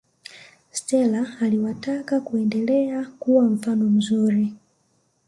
[0.71, 4.53] stela aliwataka kuendelea kuwa mfano mzuri